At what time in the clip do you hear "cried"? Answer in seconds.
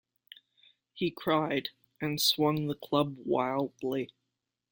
1.11-1.69